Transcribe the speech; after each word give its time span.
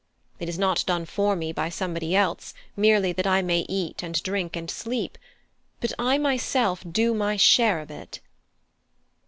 It 0.39 0.49
is 0.49 0.57
not 0.57 0.83
done 0.87 1.05
for 1.05 1.35
me 1.35 1.51
by 1.53 1.69
somebody 1.69 2.15
else, 2.15 2.55
merely 2.75 3.11
that 3.13 3.27
I 3.27 3.43
may 3.43 3.67
eat 3.69 4.01
and 4.01 4.23
drink 4.23 4.55
and 4.55 4.67
sleep; 4.71 5.15
but 5.79 5.93
I 5.99 6.17
myself 6.17 6.83
do 6.91 7.13
my 7.13 7.37
share 7.37 7.79
of 7.79 7.91
it." 7.91 8.19